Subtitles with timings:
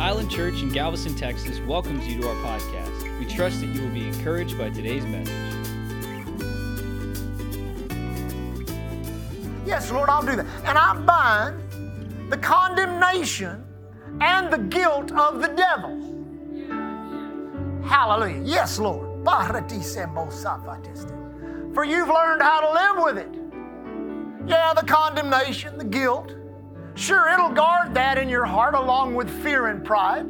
[0.00, 3.18] Island Church in Galveston, Texas welcomes you to our podcast.
[3.18, 5.28] We trust that you will be encouraged by today's message.
[9.66, 10.46] Yes, Lord, I'll do that.
[10.64, 13.62] And I bind the condemnation
[14.22, 15.94] and the guilt of the devil.
[17.84, 18.40] Hallelujah.
[18.42, 19.22] Yes, Lord.
[21.74, 24.48] For you've learned how to live with it.
[24.48, 26.36] Yeah, the condemnation, the guilt.
[26.94, 30.26] Sure, it'll guard that in your heart along with fear and pride.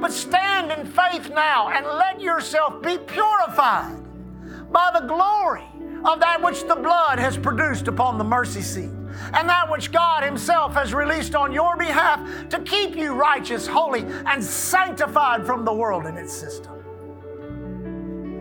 [0.00, 4.00] But stand in faith now and let yourself be purified
[4.72, 5.64] by the glory
[6.04, 8.90] of that which the blood has produced upon the mercy seat
[9.34, 14.04] and that which God Himself has released on your behalf to keep you righteous, holy,
[14.26, 16.76] and sanctified from the world and its system.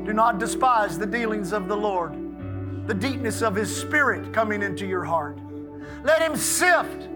[0.05, 4.85] Do not despise the dealings of the Lord, the deepness of His Spirit coming into
[4.85, 5.37] your heart.
[6.03, 7.09] Let Him sift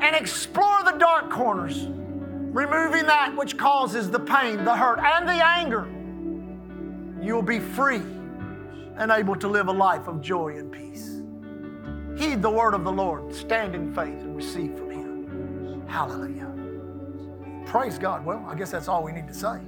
[0.00, 5.44] and explore the dark corners, removing that which causes the pain, the hurt, and the
[5.44, 5.88] anger.
[7.20, 8.02] You'll be free
[8.96, 11.20] and able to live a life of joy and peace.
[12.18, 15.86] Heed the word of the Lord, stand in faith, and receive from Him.
[15.86, 16.52] Hallelujah.
[17.66, 18.24] Praise God.
[18.24, 19.60] Well, I guess that's all we need to say.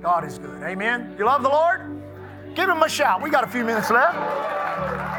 [0.00, 0.62] God is good.
[0.62, 1.14] Amen.
[1.18, 2.02] You love the Lord?
[2.54, 3.22] Give Him a shout.
[3.22, 5.15] We got a few minutes left.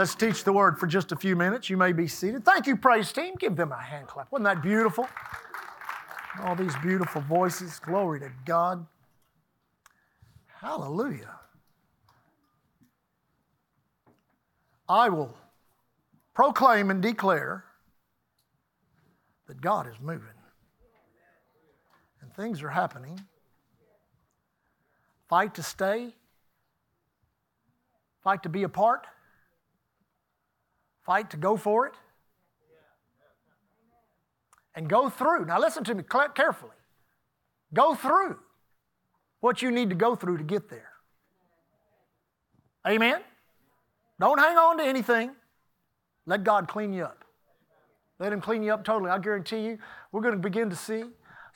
[0.00, 1.68] Let's teach the word for just a few minutes.
[1.68, 2.42] You may be seated.
[2.42, 3.34] Thank you, praise team.
[3.38, 4.32] Give them a hand clap.
[4.32, 5.06] Wasn't that beautiful?
[6.42, 7.78] All these beautiful voices.
[7.80, 8.86] Glory to God.
[10.58, 11.38] Hallelujah.
[14.88, 15.36] I will
[16.32, 17.66] proclaim and declare
[19.48, 20.28] that God is moving
[22.22, 23.20] and things are happening.
[25.28, 26.14] Fight to stay,
[28.24, 29.06] fight to be a part,
[31.04, 31.94] fight to go for it,
[34.74, 35.46] and go through.
[35.46, 36.70] Now, listen to me carefully.
[37.74, 38.38] Go through
[39.40, 40.90] what you need to go through to get there.
[42.86, 43.20] Amen?
[44.18, 45.32] Don't hang on to anything.
[46.26, 47.24] Let God clean you up.
[48.18, 49.10] Let Him clean you up totally.
[49.10, 49.78] I guarantee you,
[50.12, 51.04] we're going to begin to see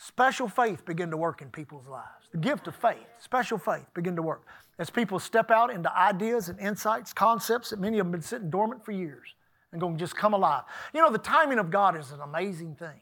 [0.07, 2.29] special faith begin to work in people's lives.
[2.31, 4.43] The gift of faith, special faith, begin to work.
[4.79, 8.85] As people step out into ideas and insights, concepts that many have been sitting dormant
[8.85, 9.35] for years
[9.73, 10.65] and going to just come alive.
[10.93, 13.01] You know, the timing of God is an amazing thing.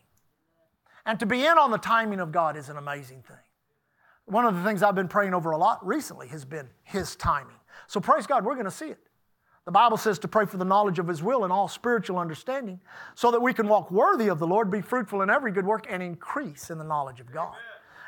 [1.04, 3.36] And to be in on the timing of God is an amazing thing.
[4.26, 7.56] One of the things I've been praying over a lot recently has been His timing.
[7.88, 9.00] So praise God, we're going to see it.
[9.64, 12.80] The Bible says to pray for the knowledge of His will and all spiritual understanding
[13.14, 15.86] so that we can walk worthy of the Lord, be fruitful in every good work,
[15.88, 17.54] and increase in the knowledge of God.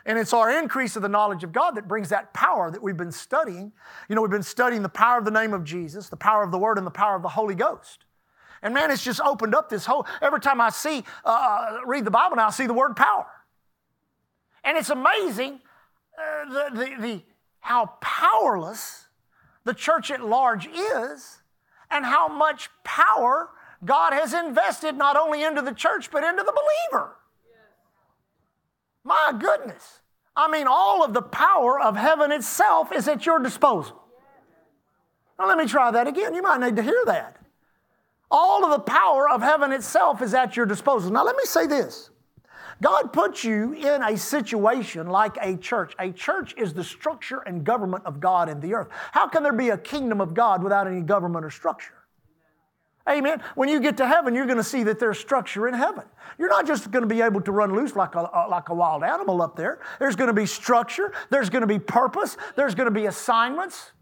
[0.06, 2.96] And it's our increase of the knowledge of God that brings that power that we've
[2.96, 3.72] been studying.
[4.08, 6.50] You know, we've been studying the power of the name of Jesus, the power of
[6.50, 8.04] the Word, and the power of the Holy Ghost.
[8.60, 12.04] And man, it's just opened up this whole, every time I see, uh, uh read
[12.04, 13.26] the Bible now, I see the word power.
[14.64, 15.60] And it's amazing
[16.18, 17.22] uh, the, the, the,
[17.60, 19.06] how powerless
[19.64, 21.42] the church at large is
[21.94, 23.50] and how much power
[23.84, 27.16] God has invested not only into the church, but into the believer.
[29.04, 30.00] My goodness.
[30.36, 34.02] I mean, all of the power of heaven itself is at your disposal.
[35.38, 36.34] Now, let me try that again.
[36.34, 37.36] You might need to hear that.
[38.30, 41.12] All of the power of heaven itself is at your disposal.
[41.12, 42.10] Now, let me say this
[42.82, 45.94] God puts you in a situation like a church.
[45.98, 48.88] A church is the structure and government of God in the earth.
[49.12, 51.94] How can there be a kingdom of God without any government or structure?
[53.08, 53.42] Amen.
[53.54, 56.04] When you get to heaven, you're going to see that there's structure in heaven.
[56.38, 59.04] You're not just going to be able to run loose like a, like a wild
[59.04, 59.80] animal up there.
[59.98, 63.92] There's going to be structure, there's going to be purpose, there's going to be assignments,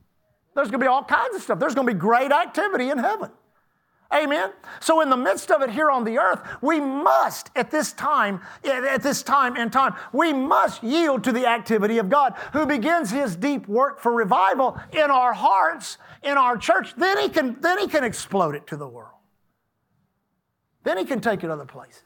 [0.55, 1.59] there's going to be all kinds of stuff.
[1.59, 3.31] There's going to be great activity in heaven.
[4.15, 4.53] Amen.
[4.81, 8.41] So in the midst of it here on the earth, we must at this time,
[8.65, 13.11] at this time and time, we must yield to the activity of God who begins
[13.11, 16.95] his deep work for revival in our hearts, in our church.
[16.97, 19.19] Then he can, then he can explode it to the world.
[20.85, 22.03] Then he can take it other places.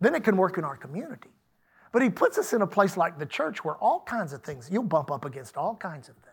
[0.00, 1.30] Then it can work in our community.
[1.92, 4.68] But he puts us in a place like the church where all kinds of things,
[4.70, 6.23] you'll bump up against all kinds of things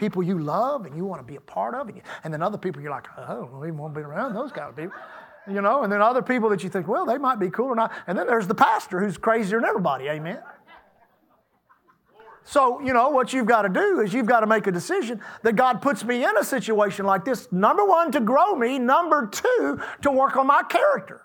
[0.00, 2.42] people you love and you want to be a part of, and, you, and then
[2.42, 4.74] other people you're like, oh, I don't even want to be around those kind of
[4.74, 4.98] people.
[5.46, 7.74] You know, and then other people that you think, well, they might be cool or
[7.74, 7.92] not.
[8.06, 10.38] And then there's the pastor who's crazier than everybody, amen?
[12.44, 15.20] So, you know, what you've got to do is you've got to make a decision
[15.42, 17.50] that God puts me in a situation like this.
[17.52, 18.78] Number one, to grow me.
[18.78, 21.22] Number two, to work on my character.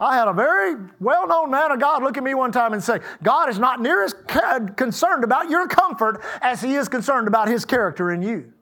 [0.00, 2.82] I had a very well known man of God look at me one time and
[2.82, 4.14] say, God is not near as
[4.76, 8.52] concerned about your comfort as he is concerned about his character in you.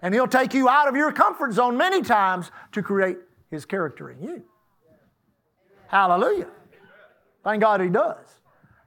[0.00, 3.18] And he'll take you out of your comfort zone many times to create
[3.50, 4.42] his character in you.
[5.88, 6.46] Hallelujah.
[7.42, 8.37] Thank God He does.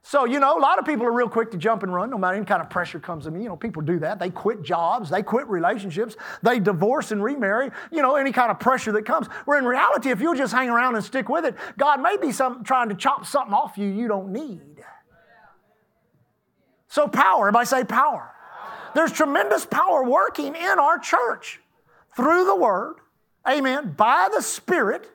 [0.03, 2.18] So, you know, a lot of people are real quick to jump and run no
[2.18, 3.44] matter any kind of pressure comes to me.
[3.44, 4.19] You know, people do that.
[4.19, 8.59] They quit jobs, they quit relationships, they divorce and remarry, you know, any kind of
[8.59, 9.27] pressure that comes.
[9.45, 12.31] Where in reality, if you'll just hang around and stick with it, God may be
[12.31, 14.83] some, trying to chop something off you you don't need.
[16.88, 18.31] So, power, everybody say power.
[18.95, 21.62] There's tremendous power working in our church
[22.15, 22.95] through the Word,
[23.48, 25.09] amen, by the Spirit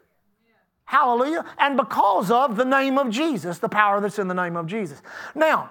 [0.86, 1.44] Hallelujah.
[1.58, 5.02] And because of the name of Jesus, the power that's in the name of Jesus.
[5.34, 5.70] Now,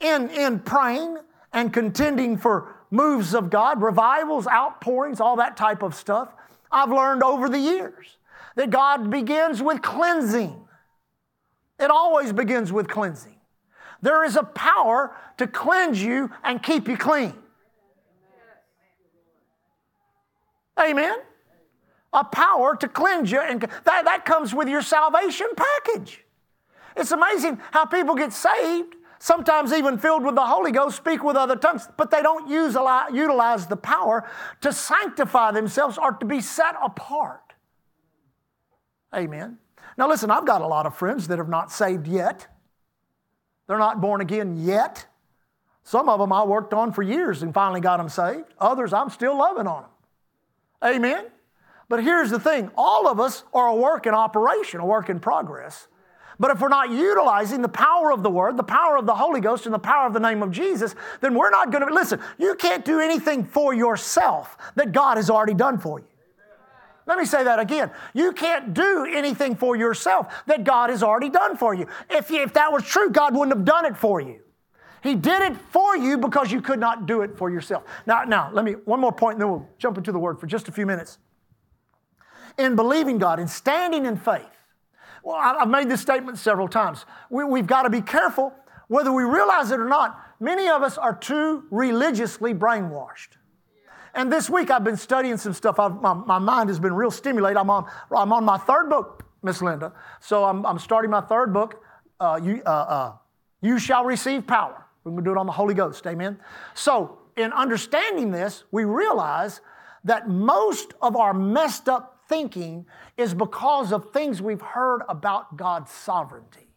[0.00, 1.18] in, in praying
[1.52, 6.32] and contending for moves of God, revivals, outpourings, all that type of stuff,
[6.72, 8.16] I've learned over the years
[8.56, 10.56] that God begins with cleansing.
[11.78, 13.36] It always begins with cleansing.
[14.00, 17.34] There is a power to cleanse you and keep you clean.
[20.80, 21.16] Amen
[22.14, 26.24] a power to cleanse you, and that, that comes with your salvation package.
[26.96, 31.36] It's amazing how people get saved, sometimes even filled with the Holy Ghost, speak with
[31.36, 32.76] other tongues, but they don't use,
[33.12, 34.28] utilize the power
[34.60, 37.52] to sanctify themselves or to be set apart.
[39.14, 39.58] Amen.
[39.98, 42.46] Now, listen, I've got a lot of friends that are not saved yet.
[43.66, 45.06] They're not born again yet.
[45.82, 48.54] Some of them I worked on for years and finally got them saved.
[48.58, 49.90] Others I'm still loving on them.
[50.96, 51.26] Amen.
[51.88, 55.20] But here's the thing all of us are a work in operation, a work in
[55.20, 55.88] progress.
[56.38, 59.40] But if we're not utilizing the power of the Word, the power of the Holy
[59.40, 61.94] Ghost, and the power of the name of Jesus, then we're not going to.
[61.94, 66.06] Listen, you can't do anything for yourself that God has already done for you.
[67.06, 67.90] Let me say that again.
[68.14, 71.86] You can't do anything for yourself that God has already done for you.
[72.08, 74.40] If, if that was true, God wouldn't have done it for you.
[75.02, 77.84] He did it for you because you could not do it for yourself.
[78.06, 80.46] Now, now, let me, one more point, and then we'll jump into the Word for
[80.46, 81.18] just a few minutes
[82.58, 84.44] in believing God, in standing in faith.
[85.22, 87.06] Well, I've made this statement several times.
[87.30, 88.52] We, have got to be careful,
[88.88, 90.20] whether we realize it or not.
[90.38, 93.38] Many of us are too religiously brainwashed.
[94.14, 95.78] And this week I've been studying some stuff.
[95.78, 97.56] My, my, mind has been real stimulated.
[97.56, 99.92] I'm on, I'm on my third book, Miss Linda.
[100.20, 101.82] So I'm, I'm, starting my third book,
[102.20, 103.12] uh, you, uh, uh,
[103.62, 104.84] you Shall Receive Power.
[105.02, 106.06] We're going to do it on the Holy Ghost.
[106.06, 106.38] Amen.
[106.74, 109.60] So, in understanding this, we realize
[110.04, 112.86] that most of our messed up thinking
[113.16, 116.68] is because of things we've heard about God's sovereignty.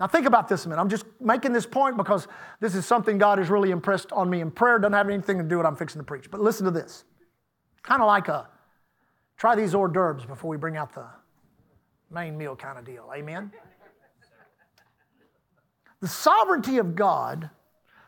[0.00, 0.80] Now, think about this a minute.
[0.80, 2.26] I'm just making this point because
[2.60, 5.44] this is something God has really impressed on me, in prayer doesn't have anything to
[5.44, 6.30] do with what I'm fixing to preach.
[6.30, 7.04] But listen to this
[7.82, 8.48] kind of like a
[9.36, 11.06] try these hors d'oeuvres before we bring out the
[12.10, 13.10] main meal kind of deal.
[13.14, 13.52] Amen?
[16.00, 17.48] the sovereignty of God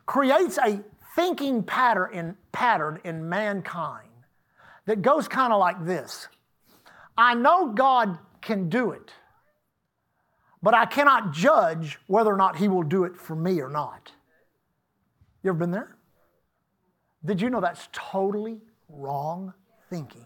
[0.06, 0.80] creates a
[1.14, 4.05] thinking pattern in, pattern in mankind
[4.86, 6.28] that goes kind of like this
[7.18, 9.12] I know God can do it,
[10.62, 14.12] but I cannot judge whether or not He will do it for me or not.
[15.42, 15.96] You ever been there?
[17.24, 19.52] Did you know that's totally wrong
[19.90, 20.24] thinking?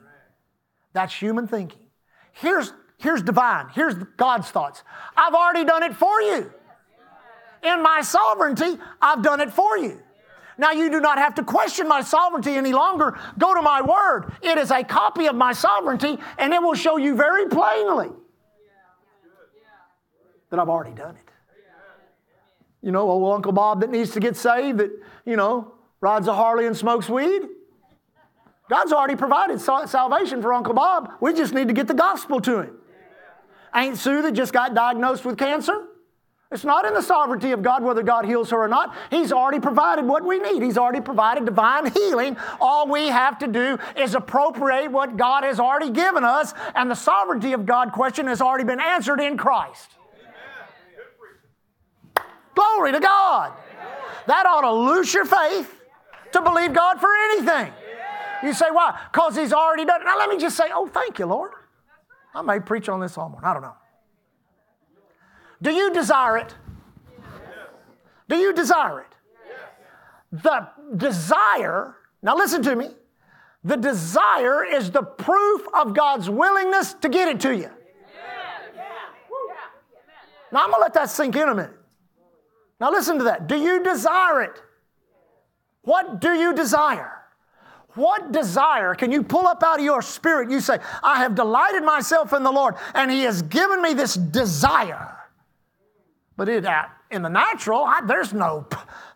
[0.93, 1.81] That's human thinking.
[2.33, 4.83] Here's, here's divine, here's God's thoughts.
[5.17, 6.53] I've already done it for you.
[7.63, 10.01] In my sovereignty, I've done it for you.
[10.61, 13.19] Now you do not have to question my sovereignty any longer.
[13.39, 14.31] Go to my word.
[14.43, 18.11] It is a copy of my sovereignty, and it will show you very plainly
[20.51, 21.31] that I've already done it.
[22.83, 24.91] You know, old Uncle Bob that needs to get saved, that,
[25.25, 27.41] you know, rides a Harley and smokes weed.
[28.69, 31.11] God's already provided salvation for Uncle Bob.
[31.23, 32.77] We just need to get the gospel to him.
[33.75, 35.87] Ain't Sue that just got diagnosed with cancer?
[36.53, 38.97] It's not in the sovereignty of God whether God heals her or not.
[39.09, 40.63] He's already provided what we need.
[40.63, 42.37] He's already provided divine healing.
[42.61, 46.97] All we have to do is appropriate what God has already given us, and the
[46.97, 49.91] sovereignty of God question has already been answered in Christ.
[52.57, 53.53] Glory to God.
[54.27, 55.73] That ought to loose your faith
[56.33, 57.73] to believe God for anything.
[58.43, 58.99] You say, why?
[59.13, 60.05] Because He's already done it.
[60.05, 61.53] Now, let me just say, oh, thank you, Lord.
[62.35, 63.49] I may preach on this all morning.
[63.49, 63.75] I don't know.
[65.63, 66.55] Do you desire it?
[68.29, 69.07] Do you desire it?
[70.33, 72.91] The desire, now listen to me,
[73.65, 77.71] the desire is the proof of God's willingness to get it to you.
[80.53, 81.77] Now I'm going to let that sink in a minute.
[82.81, 83.47] Now listen to that.
[83.47, 84.63] Do you desire it?
[85.83, 87.13] What do you desire?
[87.95, 90.51] What desire can you pull up out of your spirit?
[90.51, 94.15] You say, I have delighted myself in the Lord, and He has given me this
[94.15, 95.17] desire.
[96.41, 98.67] But it, uh, in the natural, I, there's no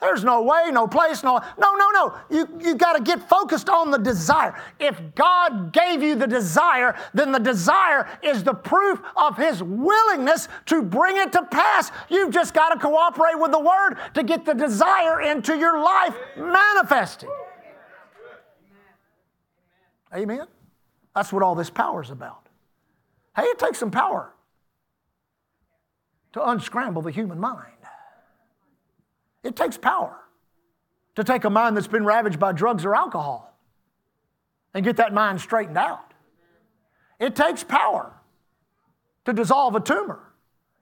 [0.02, 2.14] there's no way, no place, no no no no.
[2.28, 4.60] You you got to get focused on the desire.
[4.78, 10.48] If God gave you the desire, then the desire is the proof of his willingness
[10.66, 11.90] to bring it to pass.
[12.10, 16.14] You've just got to cooperate with the word to get the desire into your life
[16.36, 17.30] manifested.
[20.14, 20.46] Amen.
[21.14, 22.50] That's what all this power is about.
[23.34, 24.33] Hey, it takes some power
[26.34, 27.70] to unscramble the human mind.
[29.44, 30.18] It takes power
[31.14, 33.56] to take a mind that's been ravaged by drugs or alcohol
[34.74, 36.12] and get that mind straightened out.
[37.20, 38.12] It takes power
[39.26, 40.18] to dissolve a tumor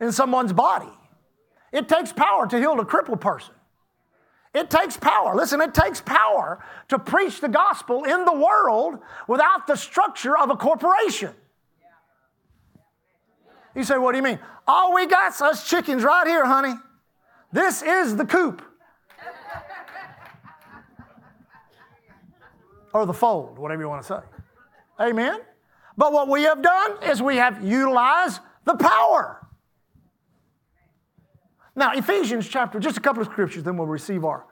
[0.01, 0.93] in someone's body.
[1.71, 3.55] It takes power to heal a crippled person.
[4.55, 5.37] It takes power.
[5.37, 10.49] Listen, it takes power to preach the gospel in the world without the structure of
[10.49, 11.35] a corporation.
[13.75, 14.39] You say, What do you mean?
[14.67, 16.75] All we got's us chickens right here, honey.
[17.53, 18.63] This is the coop.
[22.93, 24.21] or the fold, whatever you want to say.
[25.01, 25.41] Amen?
[25.97, 29.47] But what we have done is we have utilized the power.
[31.75, 34.45] Now, Ephesians chapter, just a couple of scriptures, then we'll receive our,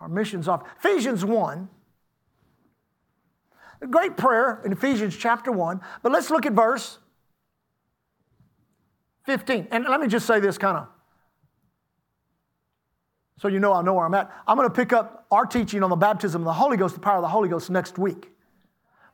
[0.00, 0.62] our missions off.
[0.78, 1.68] Ephesians 1,
[3.80, 6.98] a great prayer in Ephesians chapter 1, but let's look at verse
[9.28, 9.68] 15.
[9.70, 10.88] And let me just say this kind of
[13.36, 14.32] so you know I know where I'm at.
[14.46, 17.00] I'm going to pick up our teaching on the baptism of the Holy Ghost, the
[17.00, 18.32] power of the Holy Ghost next week.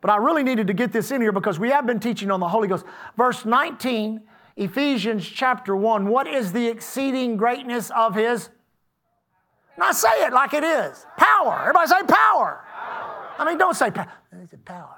[0.01, 2.39] But I really needed to get this in here because we have been teaching on
[2.39, 2.87] the Holy Ghost.
[3.17, 4.23] Verse 19,
[4.57, 6.07] Ephesians chapter 1.
[6.07, 8.51] What is the exceeding greatness of his?
[9.77, 11.05] Now say it like it is.
[11.19, 11.59] Power.
[11.63, 12.65] Everybody say power.
[12.65, 13.35] power.
[13.37, 14.13] I mean, don't say power.
[14.33, 14.97] It's power.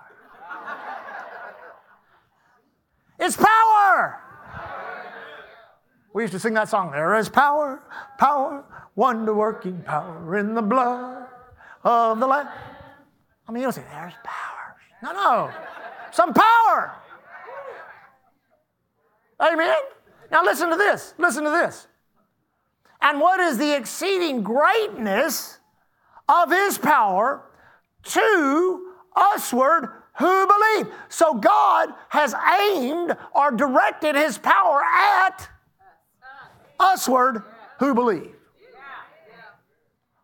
[3.18, 4.20] it's power.
[6.16, 6.92] We used to sing that song.
[6.92, 7.82] There is power,
[8.18, 11.26] power, wonder working power in the blood
[11.85, 12.49] of the Lamb.
[13.46, 14.76] I mean, you don't say, there's power.
[15.02, 15.50] No, no.
[16.12, 16.94] Some power.
[19.38, 19.76] Amen.
[20.32, 21.12] Now listen to this.
[21.18, 21.87] Listen to this.
[23.02, 25.58] And what is the exceeding greatness
[26.30, 27.42] of his power
[28.04, 28.92] to
[29.35, 30.94] usward who believe?
[31.11, 35.50] So God has aimed or directed his power at
[36.80, 37.42] usward
[37.78, 38.35] who believe.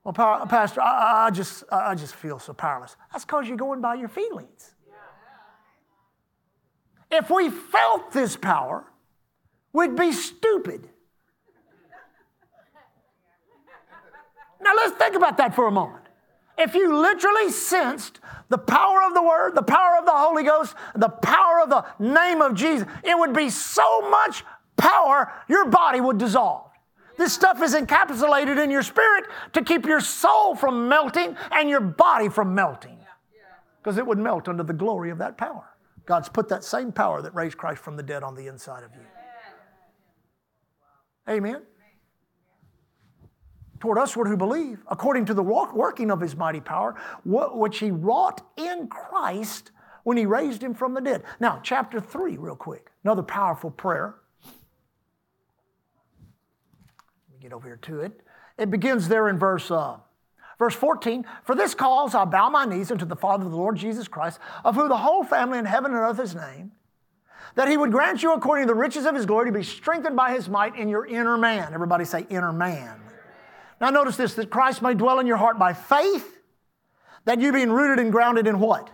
[0.05, 2.97] Well, Pastor, I, I, just, I just feel so powerless.
[3.13, 4.75] That's because you're going by your feelings.
[7.11, 8.85] If we felt this power,
[9.73, 10.89] we'd be stupid.
[14.61, 16.05] Now let's think about that for a moment.
[16.57, 20.75] If you literally sensed the power of the Word, the power of the Holy Ghost,
[20.95, 24.45] the power of the name of Jesus, it would be so much
[24.77, 26.71] power, your body would dissolve.
[27.19, 31.81] This stuff is encapsulated in your spirit to keep your soul from melting and your
[31.81, 32.99] body from melting.
[33.83, 35.65] Because it would melt under the glory of that power.
[36.07, 38.91] God's put that same power that raised Christ from the dead on the inside of
[38.95, 39.03] you.
[41.29, 41.63] Amen.
[43.79, 48.41] Toward usward who believe, according to the working of his mighty power, which he wrought
[48.57, 49.73] in Christ
[50.05, 51.25] when he raised him from the dead.
[51.41, 52.91] Now, chapter 3, real quick.
[53.05, 54.17] Another powerful prayer.
[57.43, 58.13] Get over here to it.
[58.57, 59.97] It begins there in verse, uh,
[60.59, 61.25] verse 14.
[61.43, 64.39] For this cause I bow my knees unto the Father of the Lord Jesus Christ,
[64.65, 66.71] of whom the whole family in heaven and earth is named,
[67.57, 70.17] that he would grant you according to the riches of his glory to be strengthened
[70.17, 71.75] by his might in your inner man.
[71.75, 73.01] Everybody say inner man.
[73.81, 76.39] Now notice this, that Christ may dwell in your heart by faith,
[77.25, 78.89] that you being rooted and grounded in what?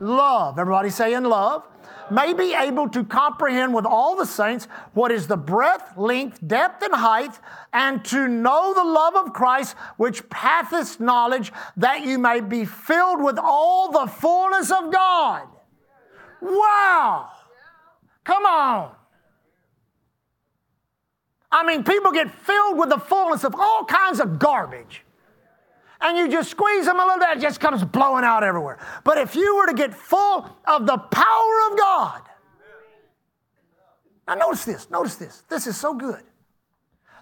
[0.00, 0.58] Love.
[0.58, 1.66] Everybody say in love
[2.10, 6.82] may be able to comprehend with all the saints what is the breadth, length, depth,
[6.82, 7.38] and height,
[7.72, 13.22] and to know the love of Christ, which passeth knowledge, that you may be filled
[13.22, 15.48] with all the fullness of God.
[16.40, 17.30] Wow!
[18.24, 18.94] Come on.
[21.52, 25.04] I mean, people get filled with the fullness of all kinds of garbage
[26.00, 28.78] and you just squeeze them a little bit, it just comes blowing out everywhere.
[29.04, 32.22] But if you were to get full of the power of God,
[34.26, 35.42] now notice this, notice this.
[35.48, 36.22] This is so good.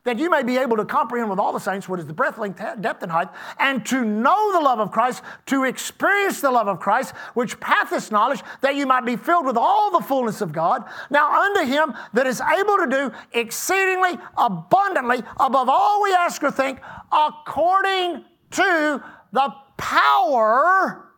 [0.05, 2.39] That you may be able to comprehend with all the saints what is the breadth,
[2.39, 6.69] length, depth, and height, and to know the love of Christ, to experience the love
[6.69, 10.53] of Christ, which passeth knowledge, that you might be filled with all the fullness of
[10.53, 10.85] God.
[11.11, 16.51] Now, unto him that is able to do exceedingly abundantly above all we ask or
[16.53, 16.81] think,
[17.11, 19.03] according to
[19.33, 21.09] the power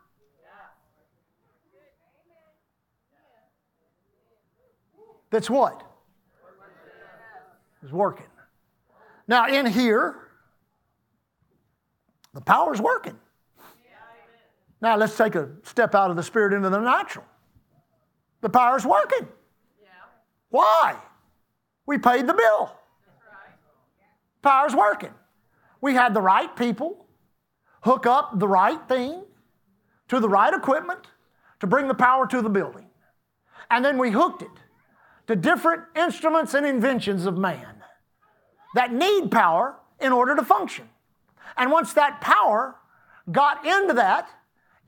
[5.30, 5.82] that's what?
[7.82, 8.26] Is working.
[9.26, 10.16] Now, in here,
[12.34, 13.18] the power's working.
[14.82, 17.24] Now, let's take a step out of the spirit into the natural.
[18.40, 19.28] The power's working.
[20.48, 20.96] Why?
[21.86, 22.74] We paid the bill.
[24.42, 25.12] Power's working.
[25.80, 27.06] We had the right people
[27.82, 29.22] hook up the right thing
[30.08, 31.06] to the right equipment
[31.60, 32.86] to bring the power to the building.
[33.70, 34.48] And then we hooked it
[35.26, 37.82] to different instruments and inventions of man
[38.74, 40.88] that need power in order to function.
[41.56, 42.76] And once that power
[43.30, 44.28] got into that,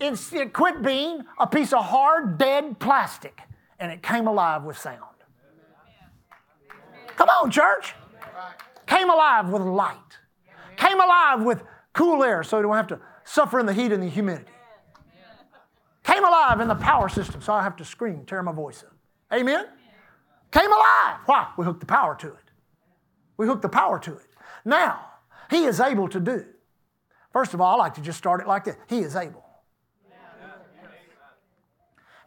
[0.01, 3.41] it quit being a piece of hard, dead plastic
[3.79, 4.99] and it came alive with sound.
[7.17, 7.95] Come on, church.
[8.87, 9.97] Came alive with light.
[10.77, 14.03] Came alive with cool air so you don't have to suffer in the heat and
[14.03, 14.53] the humidity.
[16.03, 18.95] Came alive in the power system so I have to scream, tear my voice up.
[19.33, 19.67] Amen?
[20.51, 21.21] Came alive.
[21.27, 21.49] Why?
[21.57, 22.51] We hooked the power to it.
[23.37, 24.27] We hooked the power to it.
[24.65, 25.07] Now,
[25.51, 26.45] He is able to do.
[27.33, 29.45] First of all, I like to just start it like this He is able.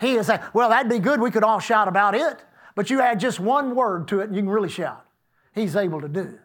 [0.02, 0.44] He is, able.
[0.54, 1.22] well, that'd be good.
[1.22, 2.44] We could all shout about it.
[2.76, 5.06] But you add just one word to it and you can really shout.
[5.54, 6.38] He's able to do.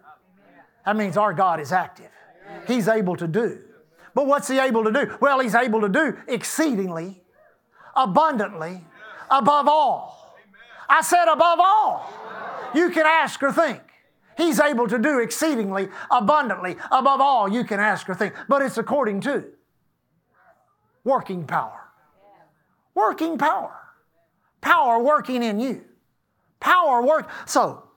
[0.86, 2.10] That means our God is active.
[2.66, 3.60] He's able to do.
[4.14, 5.16] But what's He able to do?
[5.20, 7.22] Well, He's able to do exceedingly,
[7.96, 8.84] abundantly,
[9.30, 10.36] above all.
[10.88, 12.12] I said above all.
[12.74, 13.80] You can ask or think.
[14.36, 18.34] He's able to do exceedingly, abundantly, above all you can ask or think.
[18.48, 19.44] But it's according to
[21.04, 21.88] working power.
[22.94, 23.76] Working power.
[24.60, 25.84] Power working in you.
[26.58, 27.30] Power work.
[27.46, 27.89] So,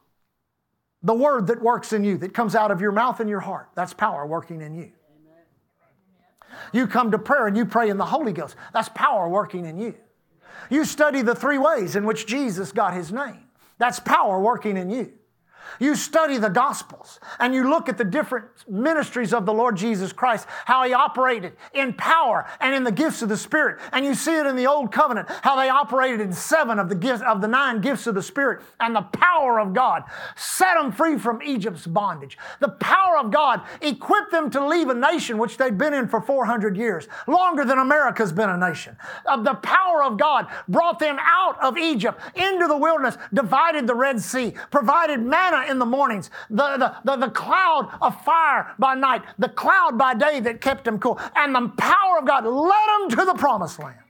[1.04, 3.70] the word that works in you, that comes out of your mouth and your heart,
[3.76, 4.92] that's power working in you.
[6.72, 9.78] You come to prayer and you pray in the Holy Ghost, that's power working in
[9.78, 9.96] you.
[10.70, 13.44] You study the three ways in which Jesus got his name,
[13.78, 15.12] that's power working in you.
[15.80, 20.14] You study the Gospels and you look at the different ministries of the Lord Jesus
[20.14, 23.80] Christ, how He operated in power and in the gifts of the Spirit.
[23.92, 26.96] And you see it in the Old Covenant, how they operated in seven of the
[26.96, 30.04] gifts of the nine gifts of the Spirit and the power of God
[30.36, 32.38] set them free from Egypt's bondage.
[32.60, 36.22] The power of God equipped them to leave a nation which they'd been in for
[36.22, 38.98] 400 years, longer than America's been a nation.
[39.26, 43.96] Of the power of God brought them out of Egypt into the wilderness, divided the
[43.96, 48.96] Red Sea, provided manna in the mornings, the, the, the, the, cloud of fire by
[48.96, 53.10] night, the cloud by day that kept them cool, and the power of God led
[53.10, 54.03] them to the promised land.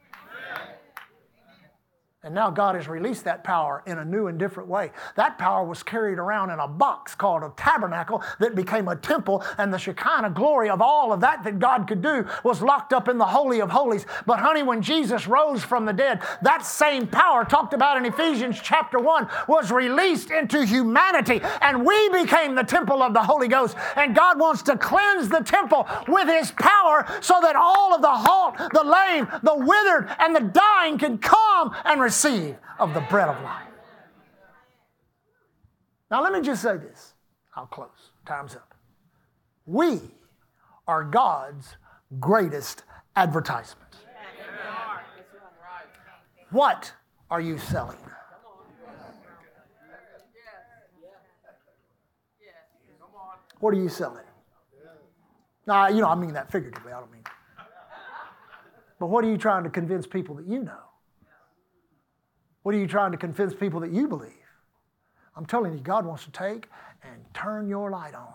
[2.26, 4.92] And now God has released that power in a new and different way.
[5.18, 9.44] That power was carried around in a box called a tabernacle that became a temple,
[9.58, 13.10] and the Shekinah glory of all of that that God could do was locked up
[13.10, 14.06] in the Holy of Holies.
[14.26, 18.58] But, honey, when Jesus rose from the dead, that same power talked about in Ephesians
[18.64, 23.76] chapter 1 was released into humanity, and we became the temple of the Holy Ghost.
[23.98, 28.08] And God wants to cleanse the temple with His power so that all of the
[28.08, 33.02] halt, the lame, the withered, and the dying can come and receive receive of the
[33.02, 33.68] bread of life.
[36.12, 37.14] Now, let me just say this.
[37.56, 38.12] I'll close.
[38.26, 38.76] Time's up.
[39.66, 40.00] We
[40.88, 41.76] are God's
[42.20, 42.84] greatest
[43.16, 43.80] advertisement.
[46.52, 46.94] What
[47.32, 47.98] are you selling?
[53.60, 54.26] What are you selling?
[55.66, 56.92] Now, you know, I mean that figuratively.
[56.92, 57.24] I don't mean.
[59.00, 60.83] But what are you trying to convince people that you know?
[62.64, 64.32] What are you trying to convince people that you believe?
[65.36, 66.68] I'm telling you, God wants to take
[67.04, 68.34] and turn your light on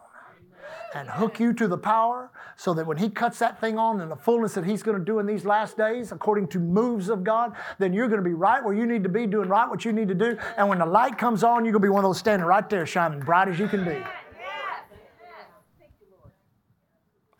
[0.94, 4.08] and hook you to the power so that when He cuts that thing on in
[4.08, 7.24] the fullness that He's going to do in these last days, according to moves of
[7.24, 9.84] God, then you're going to be right where you need to be, doing right what
[9.84, 10.36] you need to do.
[10.56, 12.68] And when the light comes on, you're going to be one of those standing right
[12.68, 14.02] there, shining bright as you can be.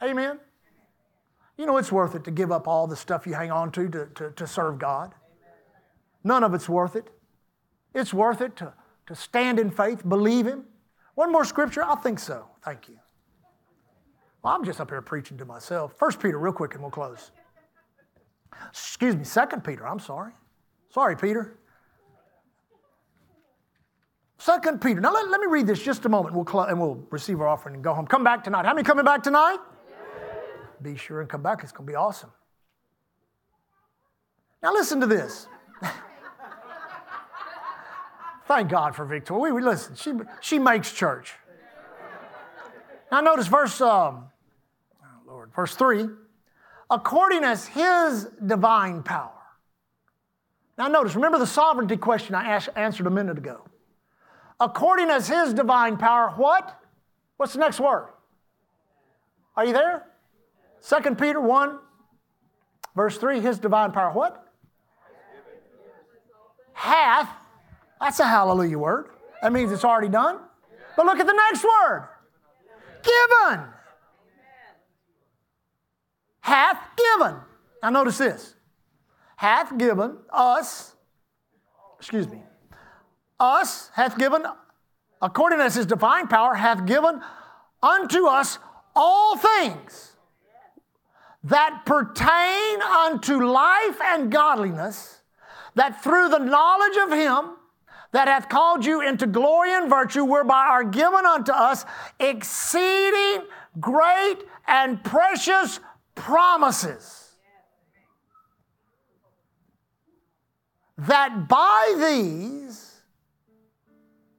[0.03, 0.38] Amen.
[1.57, 3.88] You know, it's worth it to give up all the stuff you hang on to
[3.88, 5.12] to, to, to serve God.
[6.29, 7.09] None of it's worth it.
[7.95, 8.75] It's worth it to,
[9.07, 10.64] to stand in faith, believe Him.
[11.14, 11.83] One more scripture?
[11.83, 12.45] I think so.
[12.62, 12.99] Thank you.
[14.43, 15.95] Well, I'm just up here preaching to myself.
[15.97, 17.31] First Peter, real quick, and we'll close.
[18.69, 19.88] Excuse me, Second Peter.
[19.88, 20.33] I'm sorry.
[20.91, 21.57] Sorry, Peter.
[24.37, 25.01] Second Peter.
[25.01, 26.35] Now let, let me read this just a moment.
[26.35, 28.07] We'll cl- and we'll receive our offering and go home.
[28.07, 28.67] Come back tonight.
[28.67, 29.61] How many coming back tonight?
[30.83, 31.62] Be sure and come back.
[31.62, 32.31] It's going to be awesome.
[34.62, 35.49] Now listen to this.
[38.49, 39.55] Thank God for Victoria.
[39.55, 39.95] We, listen.
[39.95, 41.35] She she makes church.
[43.13, 44.31] Now notice verse um,
[45.03, 46.07] oh Lord, verse three.
[46.91, 49.31] According as His divine power.
[50.77, 51.15] Now notice.
[51.15, 53.61] Remember the sovereignty question I asked, answered a minute ago.
[54.59, 56.79] According as His divine power, what
[57.39, 58.09] What's the next word?
[59.57, 60.07] Are you there?
[60.87, 61.79] 2 Peter 1,
[62.95, 64.45] verse 3, his divine power, what?
[66.73, 67.31] Hath,
[68.01, 69.11] that's a hallelujah word.
[69.43, 70.39] That means it's already done.
[70.97, 72.09] But look at the next word
[73.03, 73.65] given.
[76.41, 77.37] Hath given.
[77.83, 78.55] Now notice this.
[79.37, 80.95] Hath given us,
[81.99, 82.43] excuse me,
[83.39, 84.45] us hath given,
[85.23, 87.21] according as his divine power, hath given
[87.83, 88.59] unto us
[88.97, 90.17] all things
[91.45, 95.21] that pertain unto life and godliness,
[95.77, 97.58] that through the knowledge of him
[98.12, 101.85] that hath called you into glory and virtue, whereby are given unto us
[102.18, 103.47] exceeding
[103.81, 105.81] great and precious
[106.14, 107.37] promises.
[110.97, 112.97] That by these,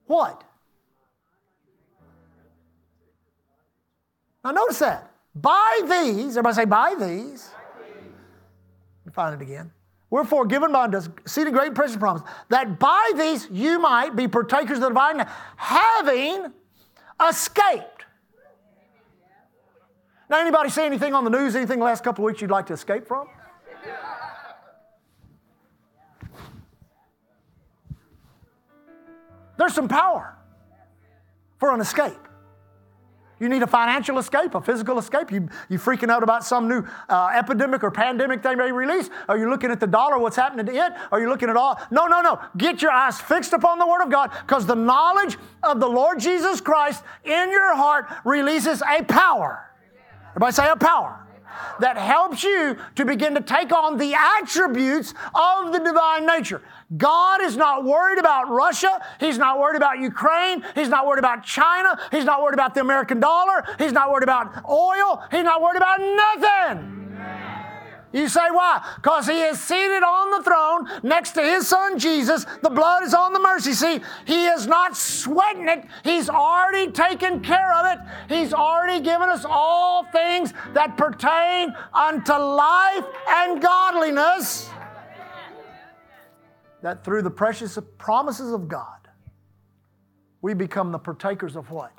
[0.05, 0.43] what?
[4.43, 5.11] Now notice that.
[5.35, 7.49] By these, everybody say, by these.
[7.87, 9.71] Let me find it again.
[10.09, 14.81] Wherefore, given by exceeding great precious promise, that by these you might be partakers of
[14.81, 16.51] the divine, having
[17.27, 18.05] escaped.
[20.29, 22.67] Now, anybody see anything on the news, anything the last couple of weeks you'd like
[22.67, 23.27] to escape from?
[29.57, 30.37] There's some power
[31.57, 32.28] for an escape.
[33.39, 35.31] You need a financial escape, a physical escape.
[35.31, 39.09] You, you freaking out about some new uh, epidemic or pandemic they may release?
[39.27, 40.93] Are you looking at the dollar, what's happening to it?
[41.11, 41.79] Are you looking at all?
[41.91, 42.39] No, no, no.
[42.57, 46.19] Get your eyes fixed upon the Word of God because the knowledge of the Lord
[46.19, 49.71] Jesus Christ in your heart releases a power.
[50.31, 51.25] Everybody say a power
[51.79, 56.61] that helps you to begin to take on the attributes of the divine nature.
[56.97, 58.99] God is not worried about Russia.
[59.19, 60.63] He's not worried about Ukraine.
[60.75, 61.99] He's not worried about China.
[62.11, 63.63] He's not worried about the American dollar.
[63.77, 65.23] He's not worried about oil.
[65.31, 67.08] He's not worried about nothing.
[68.11, 68.83] You say why?
[68.95, 72.45] Because he is seated on the throne next to his son Jesus.
[72.63, 74.01] The blood is on the mercy seat.
[74.25, 75.85] He is not sweating it.
[76.03, 77.99] He's already taken care of it.
[78.27, 84.69] He's already given us all things that pertain unto life and godliness.
[86.81, 89.07] That through the precious promises of God,
[90.41, 91.91] we become the partakers of what?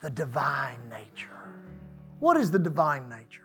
[0.00, 1.28] The divine nature.
[2.20, 3.37] What is the divine nature?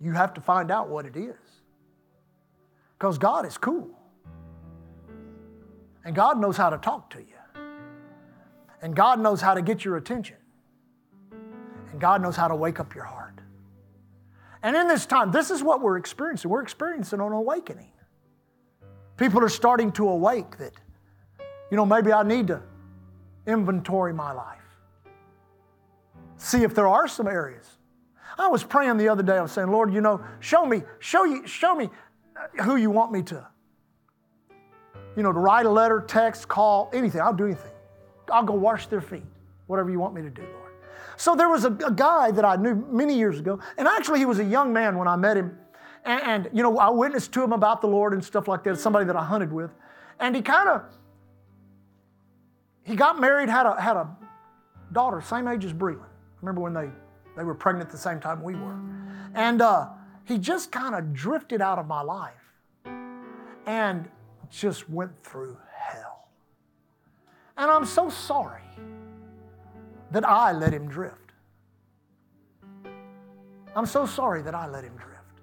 [0.00, 1.36] You have to find out what it is.
[2.98, 3.90] Because God is cool.
[6.04, 7.26] And God knows how to talk to you.
[8.82, 10.36] And God knows how to get your attention.
[11.90, 13.40] And God knows how to wake up your heart.
[14.62, 16.50] And in this time, this is what we're experiencing.
[16.50, 17.92] We're experiencing an awakening.
[19.16, 20.72] People are starting to awake that,
[21.70, 22.62] you know, maybe I need to
[23.46, 24.58] inventory my life.
[26.36, 27.66] See if there are some areas
[28.38, 29.36] I was praying the other day.
[29.36, 31.90] I was saying, Lord, you know, show me, show you, show me
[32.36, 33.46] uh, who you want me to.
[35.16, 37.20] You know, to write a letter, text, call, anything.
[37.20, 37.72] I'll do anything.
[38.30, 39.24] I'll go wash their feet.
[39.66, 40.72] Whatever you want me to do, Lord.
[41.16, 44.24] So there was a, a guy that I knew many years ago, and actually he
[44.26, 45.58] was a young man when I met him.
[46.04, 48.78] And, and, you know, I witnessed to him about the Lord and stuff like that,
[48.78, 49.70] somebody that I hunted with.
[50.18, 50.82] And he kind of,
[52.84, 54.08] he got married, had a, had a
[54.92, 56.00] daughter, same age as Breland.
[56.02, 56.90] I remember when they
[57.40, 58.78] they were pregnant at the same time we were.
[59.32, 59.88] And uh,
[60.26, 62.34] he just kind of drifted out of my life
[63.64, 64.06] and
[64.50, 66.28] just went through hell.
[67.56, 68.60] And I'm so sorry
[70.10, 71.32] that I let him drift.
[73.74, 75.40] I'm so sorry that I let him drift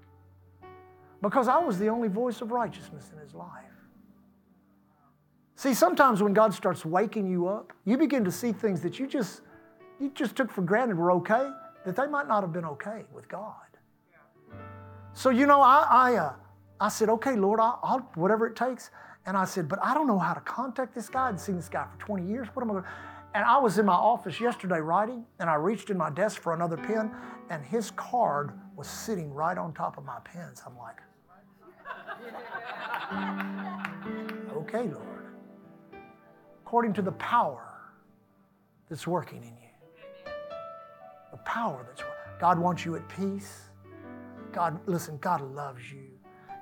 [1.20, 3.48] because I was the only voice of righteousness in his life.
[5.56, 9.08] See, sometimes when God starts waking you up, you begin to see things that you
[9.08, 9.40] just
[9.98, 11.50] you just took for granted were okay
[11.88, 13.54] that they might not have been okay with God.
[15.14, 16.32] So, you know, I, I, uh,
[16.80, 18.90] I said, okay, Lord, I'll, I'll, whatever it takes.
[19.26, 21.28] And I said, but I don't know how to contact this guy.
[21.28, 22.46] I'd seen this guy for 20 years.
[22.52, 22.90] What am I going to
[23.34, 26.52] And I was in my office yesterday writing, and I reached in my desk for
[26.54, 27.10] another pen,
[27.48, 30.62] and his card was sitting right on top of my pens.
[30.66, 31.00] I'm like,
[34.56, 35.34] okay, Lord.
[36.64, 37.66] According to the power
[38.90, 39.67] that's working in you
[41.48, 42.02] power that's
[42.38, 43.62] God wants you at peace.
[44.52, 46.06] God, listen, God loves you.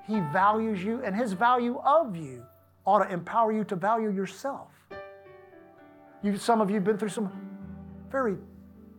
[0.07, 2.43] He values you, and His value of you
[2.87, 4.69] ought to empower you to value yourself.
[6.23, 7.31] You, some of you have been through some
[8.11, 8.37] very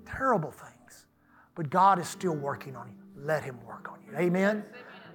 [0.06, 1.08] terrible things,
[1.56, 3.23] but God is still working on you.
[3.26, 4.15] Let Him work on you.
[4.17, 4.58] Amen?
[4.58, 4.65] Amen.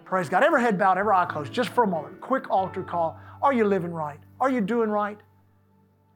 [0.04, 0.42] Praise God.
[0.42, 2.20] Every head bowed, every eye closed, just for a moment.
[2.20, 3.20] Quick altar call.
[3.40, 4.18] Are you living right?
[4.40, 5.18] Are you doing right?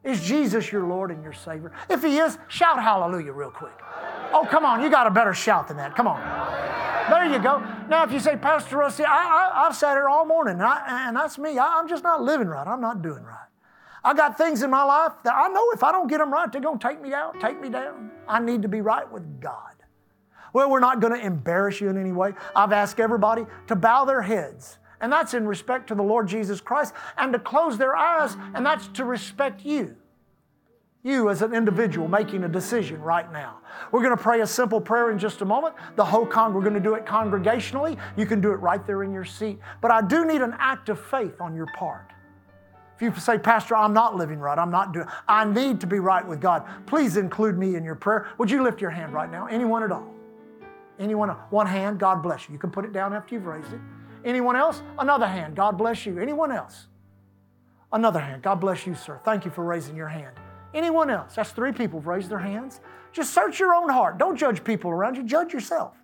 [0.02, 1.72] Is Jesus your Lord and your Savior?
[1.88, 3.78] If He is, shout hallelujah real quick.
[4.32, 5.94] Oh, come on, you got a better shout than that.
[5.96, 6.20] Come on.
[7.08, 7.60] There you go.
[7.88, 11.16] Now, if you say, Pastor Rusty, I, have sat here all morning, and, I, and
[11.16, 11.56] that's me.
[11.56, 12.66] I, I'm just not living right.
[12.66, 13.46] I'm not doing right.
[14.02, 16.50] I got things in my life that I know if I don't get them right,
[16.50, 18.10] they're going to take me out, take me down.
[18.28, 19.72] I need to be right with God.
[20.52, 22.32] Well, we're not going to embarrass you in any way.
[22.54, 26.60] I've asked everybody to bow their heads, and that's in respect to the Lord Jesus
[26.60, 29.96] Christ, and to close their eyes, and that's to respect you.
[31.06, 33.60] You as an individual making a decision right now.
[33.92, 35.76] We're going to pray a simple prayer in just a moment.
[35.94, 37.96] The whole con we're going to do it congregationally.
[38.16, 39.60] You can do it right there in your seat.
[39.80, 42.10] But I do need an act of faith on your part.
[42.96, 46.00] If you say, Pastor, I'm not living right, I'm not doing, I need to be
[46.00, 48.26] right with God, please include me in your prayer.
[48.38, 49.46] Would you lift your hand right now?
[49.46, 50.12] Anyone at all?
[50.98, 52.54] Anyone, one hand, God bless you.
[52.54, 53.80] You can put it down after you've raised it.
[54.24, 54.82] Anyone else?
[54.98, 56.18] Another hand, God bless you.
[56.18, 56.88] Anyone else?
[57.92, 59.20] Another hand, God bless you, sir.
[59.24, 60.34] Thank you for raising your hand.
[60.76, 61.34] Anyone else?
[61.34, 62.80] That's three people have raised their hands.
[63.10, 64.18] Just search your own heart.
[64.18, 65.94] Don't judge people around you, judge yourself.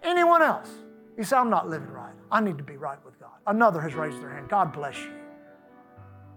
[0.00, 0.70] Anyone else?
[1.18, 2.14] You say, I'm not living right.
[2.30, 3.32] I need to be right with God.
[3.48, 4.48] Another has raised their hand.
[4.48, 5.10] God bless you.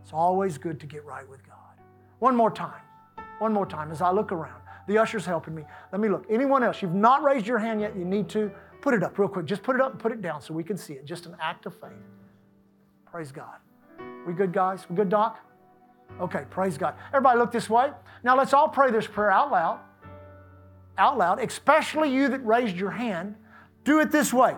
[0.01, 1.55] It's always good to get right with God.
[2.17, 2.81] One more time.
[3.37, 4.61] One more time as I look around.
[4.87, 5.63] The usher's helping me.
[5.91, 6.25] Let me look.
[6.27, 6.81] Anyone else?
[6.81, 7.95] You've not raised your hand yet.
[7.95, 8.51] You need to.
[8.81, 9.45] Put it up real quick.
[9.45, 11.05] Just put it up and put it down so we can see it.
[11.05, 11.91] Just an act of faith.
[13.11, 13.57] Praise God.
[14.25, 14.89] We good, guys?
[14.89, 15.39] We good, Doc?
[16.19, 16.95] Okay, praise God.
[17.09, 17.91] Everybody look this way.
[18.23, 19.79] Now let's all pray this prayer out loud.
[20.97, 23.35] Out loud, especially you that raised your hand.
[23.85, 24.55] Do it this way.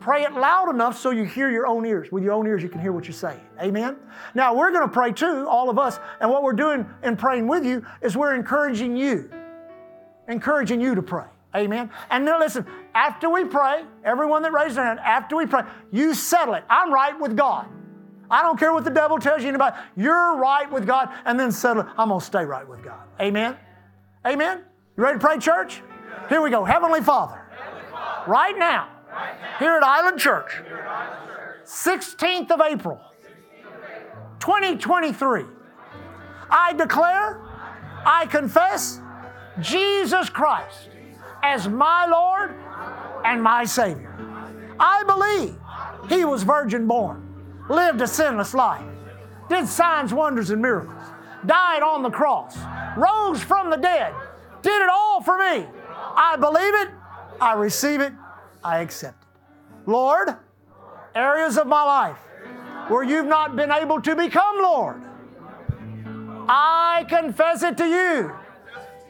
[0.00, 2.10] Pray it loud enough so you hear your own ears.
[2.10, 3.40] With your own ears, you can hear what you're saying.
[3.60, 3.96] Amen?
[4.34, 6.00] Now, we're going to pray too, all of us.
[6.20, 9.30] And what we're doing in praying with you is we're encouraging you
[10.28, 11.26] encouraging you to pray.
[11.54, 11.90] Amen.
[12.10, 16.14] And then listen, after we pray, everyone that raised their hand, after we pray, you
[16.14, 16.64] settle it.
[16.68, 17.68] I'm right with God.
[18.32, 19.74] I don't care what the devil tells you about.
[19.94, 21.86] You're right with God, and then settle.
[21.98, 23.02] I'm going to stay right with God.
[23.20, 23.56] Amen.
[24.26, 24.62] Amen.
[24.96, 25.82] You ready to pray, church?
[26.30, 26.64] Here we go.
[26.64, 27.40] Heavenly Father,
[28.26, 28.88] right now,
[29.58, 30.50] here at Island Church,
[31.64, 32.98] 16th of April,
[34.40, 35.44] 2023,
[36.50, 37.38] I declare,
[38.06, 38.98] I confess,
[39.60, 40.88] Jesus Christ
[41.42, 42.54] as my Lord
[43.24, 44.14] and my Savior.
[44.80, 45.56] I believe
[46.08, 47.31] He was virgin born,
[47.72, 48.84] lived a sinless life,
[49.48, 51.02] did signs, wonders, and miracles,
[51.46, 52.56] died on the cross,
[52.96, 54.14] rose from the dead,
[54.60, 55.66] did it all for me.
[56.14, 56.90] I believe it,
[57.40, 58.12] I receive it,
[58.62, 59.90] I accept it.
[59.90, 60.36] Lord,
[61.14, 62.18] areas of my life
[62.88, 65.02] where you've not been able to become Lord,
[66.48, 68.32] I confess it to you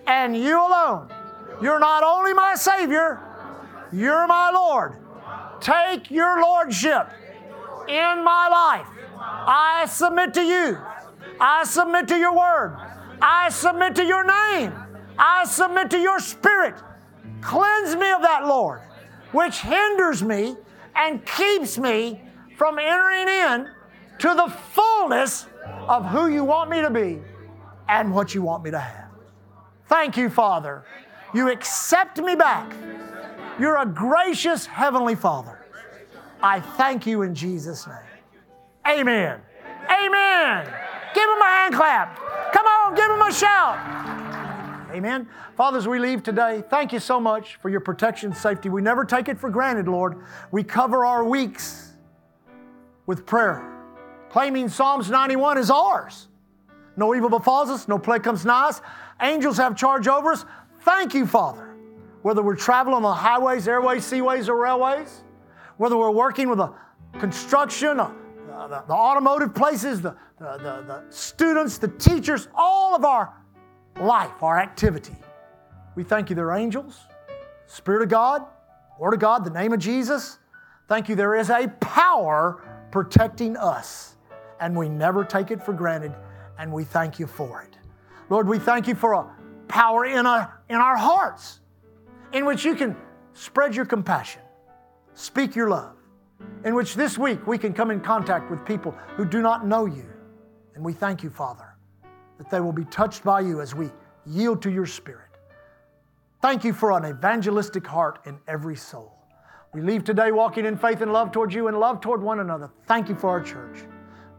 [0.07, 1.13] and you alone.
[1.61, 3.21] You're not only my Savior,
[3.93, 4.97] you're my Lord.
[5.61, 7.09] Take your Lordship
[7.89, 8.87] in my life.
[9.19, 10.79] I submit to you.
[11.41, 12.77] I submit to your word.
[13.21, 14.73] I submit to your name.
[15.19, 16.75] I submit to your spirit.
[17.41, 18.81] Cleanse me of that, Lord,
[19.33, 20.57] which hinders me
[20.95, 22.21] and keeps me
[22.57, 23.69] from entering in
[24.19, 25.47] to the fullness
[25.89, 27.21] of who you want me to be
[27.89, 29.09] and what you want me to have.
[29.89, 30.85] Thank you, Father.
[31.35, 32.73] You accept me back.
[33.59, 35.62] You're a gracious Heavenly Father.
[36.43, 37.97] I thank you in Jesus' name.
[38.87, 39.41] Amen.
[39.91, 40.65] Amen.
[41.15, 42.19] Give him a hand clap.
[42.53, 43.79] Come on, give him a shout.
[44.93, 45.29] Amen.
[45.57, 46.63] Fathers, we leave today.
[46.69, 48.69] Thank you so much for your protection safety.
[48.69, 50.23] We never take it for granted, Lord.
[50.51, 51.93] We cover our weeks
[53.07, 53.65] with prayer,
[54.31, 56.29] claiming Psalms 91 is ours.
[56.97, 58.81] No evil befalls us, no plague comes nigh us.
[59.21, 60.45] Angels have charge over us.
[60.81, 61.75] Thank you, Father.
[62.23, 65.23] Whether we're traveling on the highways, airways, seaways, or railways,
[65.83, 66.73] whether we're working with the
[67.19, 68.09] construction, uh,
[68.69, 73.35] the, the, automotive places, the, the, the, the students, the teachers, all of our
[74.01, 75.17] life, our activity.
[75.97, 77.01] We thank you, they're angels,
[77.67, 78.45] Spirit of God,
[79.01, 80.39] Word of God, the name of Jesus.
[80.87, 84.15] Thank you, there is a power protecting us,
[84.61, 86.15] and we never take it for granted,
[86.61, 87.77] and we thank you for it.
[88.31, 89.27] Lord, we thank you for a
[89.67, 91.59] power in our, in our hearts
[92.33, 92.97] in which you can
[93.33, 94.42] spread your compassion,
[95.15, 95.97] speak your love,
[96.65, 99.87] in which this week we can come in contact with people who do not know
[99.87, 100.11] you.
[100.75, 101.77] And we thank you, Father,
[102.39, 103.91] that they will be touched by you as we
[104.27, 105.29] yield to your Spirit.
[106.41, 109.17] Thank you for an evangelistic heart in every soul.
[109.73, 112.71] We leave today walking in faith and love towards you and love toward one another.
[112.87, 113.85] Thank you for our church.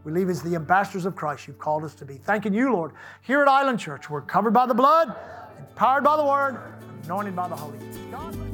[0.04, 2.18] We leave as the ambassadors of Christ you've called us to be.
[2.18, 2.92] Thanking you, Lord.
[3.22, 5.16] Here at Island Church, we're covered by the blood,
[5.58, 6.58] empowered by the word,
[7.04, 8.53] anointed by the Holy Ghost.